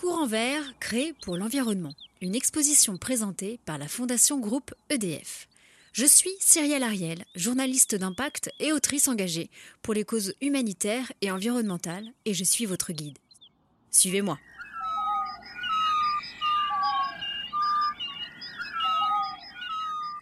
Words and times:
Courant 0.00 0.26
vert 0.26 0.64
créé 0.80 1.12
pour 1.20 1.36
l'environnement, 1.36 1.92
une 2.22 2.34
exposition 2.34 2.96
présentée 2.96 3.60
par 3.66 3.76
la 3.76 3.86
Fondation 3.86 4.40
Groupe 4.40 4.74
EDF. 4.88 5.46
Je 5.92 6.06
suis 6.06 6.30
Cyrielle 6.40 6.84
Ariel, 6.84 7.26
journaliste 7.34 7.96
d'impact 7.96 8.50
et 8.60 8.72
autrice 8.72 9.08
engagée 9.08 9.50
pour 9.82 9.92
les 9.92 10.04
causes 10.04 10.32
humanitaires 10.40 11.12
et 11.20 11.30
environnementales, 11.30 12.08
et 12.24 12.32
je 12.32 12.44
suis 12.44 12.64
votre 12.64 12.94
guide. 12.94 13.18
Suivez-moi. 13.90 14.38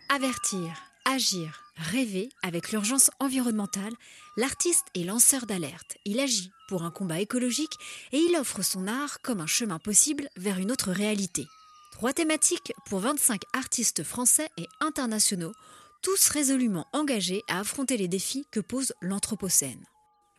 Avertir, 0.08 0.87
agir, 1.08 1.62
rêver 1.76 2.28
avec 2.42 2.70
l'urgence 2.70 3.10
environnementale, 3.18 3.94
l'artiste 4.36 4.86
est 4.94 5.04
lanceur 5.04 5.46
d'alerte. 5.46 5.96
Il 6.04 6.20
agit 6.20 6.52
pour 6.68 6.82
un 6.82 6.90
combat 6.90 7.20
écologique 7.20 7.78
et 8.12 8.18
il 8.18 8.36
offre 8.36 8.62
son 8.62 8.86
art 8.86 9.20
comme 9.22 9.40
un 9.40 9.46
chemin 9.46 9.78
possible 9.78 10.28
vers 10.36 10.58
une 10.58 10.70
autre 10.70 10.92
réalité. 10.92 11.46
Trois 11.92 12.12
thématiques 12.12 12.72
pour 12.86 13.00
25 13.00 13.42
artistes 13.54 14.04
français 14.04 14.48
et 14.58 14.68
internationaux, 14.80 15.52
tous 16.02 16.28
résolument 16.28 16.86
engagés 16.92 17.42
à 17.48 17.60
affronter 17.60 17.96
les 17.96 18.08
défis 18.08 18.46
que 18.50 18.60
pose 18.60 18.92
l'Anthropocène. 19.00 19.84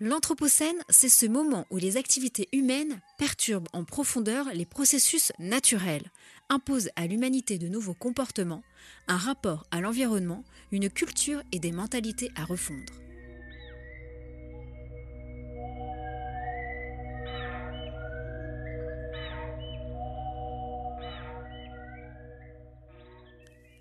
L'Anthropocène, 0.01 0.81
c'est 0.87 1.09
ce 1.09 1.25
moment 1.25 1.65
où 1.71 1.75
les 1.75 1.97
activités 1.97 2.47
humaines 2.53 3.01
perturbent 3.17 3.67
en 3.73 3.83
profondeur 3.83 4.45
les 4.53 4.65
processus 4.65 5.33
naturels, 5.39 6.09
imposent 6.47 6.89
à 6.95 7.05
l'humanité 7.05 7.57
de 7.57 7.67
nouveaux 7.67 7.93
comportements, 7.93 8.63
un 9.09 9.17
rapport 9.17 9.65
à 9.71 9.81
l'environnement, 9.81 10.45
une 10.71 10.89
culture 10.89 11.43
et 11.51 11.59
des 11.59 11.73
mentalités 11.73 12.31
à 12.37 12.45
refondre. 12.45 12.93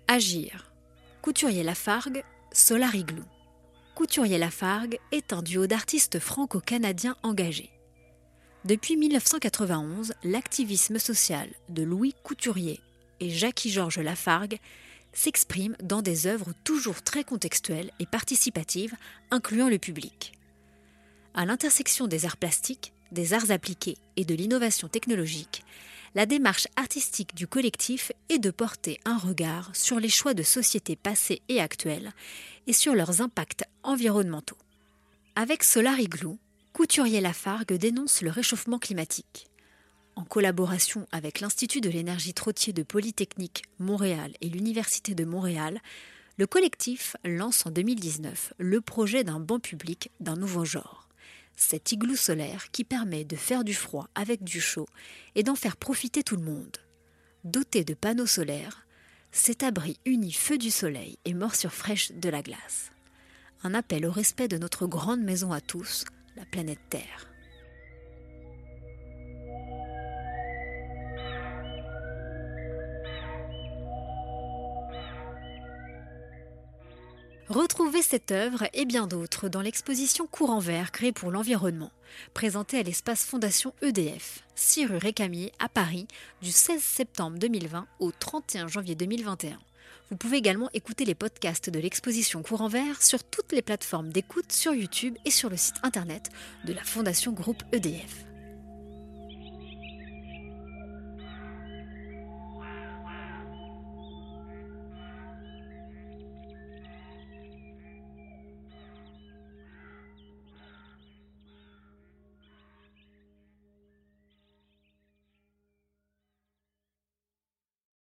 Agir. 0.09 0.73
Couturier 1.21 1.63
Lafargue, 1.63 2.23
Solar 2.51 2.93
Igloo. 2.93 3.23
Couturier 3.99 4.37
Lafargue 4.37 4.97
est 5.11 5.33
un 5.33 5.41
duo 5.41 5.67
d'artistes 5.67 6.19
franco-canadiens 6.19 7.17
engagés. 7.21 7.69
Depuis 8.63 8.95
1991, 8.95 10.13
l'activisme 10.23 10.97
social 10.99 11.49
de 11.67 11.83
Louis 11.83 12.15
Couturier 12.23 12.79
et 13.19 13.29
Jackie-Georges 13.29 13.99
Lafargue 13.99 14.57
s'exprime 15.11 15.75
dans 15.83 16.01
des 16.01 16.27
œuvres 16.27 16.53
toujours 16.63 17.01
très 17.01 17.25
contextuelles 17.25 17.91
et 17.99 18.05
participatives, 18.05 18.95
incluant 19.31 19.67
le 19.67 19.79
public. 19.79 20.31
À 21.33 21.45
l'intersection 21.45 22.07
des 22.07 22.25
arts 22.25 22.37
plastiques, 22.37 22.93
des 23.11 23.33
arts 23.33 23.51
appliqués 23.51 23.97
et 24.15 24.23
de 24.23 24.33
l'innovation 24.33 24.87
technologique, 24.87 25.65
la 26.15 26.25
démarche 26.25 26.67
artistique 26.75 27.35
du 27.35 27.47
collectif 27.47 28.11
est 28.29 28.39
de 28.39 28.51
porter 28.51 28.99
un 29.05 29.17
regard 29.17 29.75
sur 29.75 29.99
les 29.99 30.09
choix 30.09 30.33
de 30.33 30.43
société 30.43 30.95
passées 30.95 31.41
et 31.49 31.59
actuelles 31.59 32.13
et 32.67 32.73
sur 32.73 32.95
leurs 32.95 33.21
impacts 33.21 33.63
environnementaux. 33.83 34.57
Avec 35.35 35.63
Solar 35.63 35.99
Igloo, 35.99 36.37
Couturier 36.73 37.21
Lafargue 37.21 37.73
dénonce 37.73 38.21
le 38.21 38.29
réchauffement 38.29 38.79
climatique. 38.79 39.47
En 40.15 40.23
collaboration 40.23 41.07
avec 41.11 41.39
l'Institut 41.39 41.81
de 41.81 41.89
l'énergie 41.89 42.33
Trottier 42.33 42.73
de 42.73 42.83
Polytechnique 42.83 43.63
Montréal 43.79 44.33
et 44.41 44.49
l'Université 44.49 45.15
de 45.15 45.25
Montréal, 45.25 45.79
le 46.37 46.47
collectif 46.47 47.15
lance 47.25 47.65
en 47.65 47.71
2019 47.71 48.53
le 48.57 48.81
projet 48.81 49.23
d'un 49.23 49.39
banc 49.39 49.59
public 49.59 50.09
d'un 50.19 50.35
nouveau 50.35 50.65
genre 50.65 51.08
cet 51.59 51.91
igloo 51.91 52.15
solaire 52.15 52.71
qui 52.71 52.85
permet 52.85 53.25
de 53.25 53.35
faire 53.35 53.65
du 53.65 53.73
froid 53.73 54.07
avec 54.15 54.43
du 54.45 54.61
chaud 54.61 54.87
et 55.35 55.43
d'en 55.43 55.55
faire 55.55 55.75
profiter 55.75 56.23
tout 56.23 56.37
le 56.37 56.43
monde. 56.43 56.77
Doté 57.43 57.83
de 57.83 57.93
panneaux 57.93 58.25
solaires, 58.25 58.87
cet 59.33 59.61
abri 59.61 59.99
unit 60.05 60.31
feu 60.31 60.57
du 60.57 60.71
soleil 60.71 61.19
et 61.25 61.33
morsure 61.33 61.73
fraîche 61.73 62.13
de 62.13 62.29
la 62.29 62.41
glace. 62.41 62.91
Un 63.63 63.73
appel 63.73 64.05
au 64.05 64.11
respect 64.11 64.47
de 64.47 64.57
notre 64.57 64.87
grande 64.87 65.21
maison 65.21 65.51
à 65.51 65.59
tous, 65.59 66.05
la 66.37 66.45
planète 66.45 66.79
Terre. 66.89 67.27
Retrouvez 77.49 78.03
cette 78.03 78.31
œuvre 78.31 78.65
et 78.75 78.85
bien 78.85 79.07
d'autres 79.07 79.49
dans 79.49 79.61
l'exposition 79.61 80.27
Courant 80.27 80.59
Vert 80.59 80.91
créée 80.91 81.11
pour 81.11 81.31
l'environnement, 81.31 81.89
présentée 82.35 82.77
à 82.77 82.83
l'espace 82.83 83.25
Fondation 83.25 83.73
EDF, 83.81 84.43
6 84.53 84.85
rue 84.85 84.97
Récamier 84.97 85.51
à 85.57 85.67
Paris, 85.67 86.07
du 86.43 86.51
16 86.51 86.79
septembre 86.79 87.39
2020 87.39 87.87
au 87.99 88.11
31 88.11 88.67
janvier 88.67 88.93
2021. 88.93 89.57
Vous 90.11 90.17
pouvez 90.17 90.37
également 90.37 90.69
écouter 90.75 91.05
les 91.05 91.15
podcasts 91.15 91.71
de 91.71 91.79
l'exposition 91.79 92.43
Courant 92.43 92.67
Vert 92.67 93.01
sur 93.01 93.23
toutes 93.23 93.51
les 93.51 93.63
plateformes 93.63 94.13
d'écoute 94.13 94.51
sur 94.51 94.75
YouTube 94.75 95.17
et 95.25 95.31
sur 95.31 95.49
le 95.49 95.57
site 95.57 95.77
internet 95.81 96.29
de 96.65 96.73
la 96.73 96.83
Fondation 96.83 97.31
Groupe 97.31 97.63
EDF. 97.71 98.28